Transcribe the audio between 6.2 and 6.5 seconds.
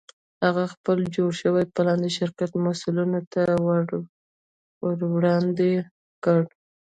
کړ